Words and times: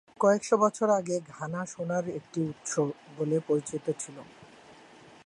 কয়েকশ 0.19 0.49
বছর 0.63 0.87
আগে 0.99 1.15
ঘানা 1.31 1.61
সোনার 1.65 2.05
একটি 2.19 2.39
উৎস 2.49 2.73
বলে 3.17 3.37
পরিচিত 3.47 3.85
ছিল। 4.01 4.17